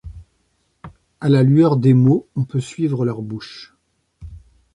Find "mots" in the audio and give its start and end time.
1.93-2.27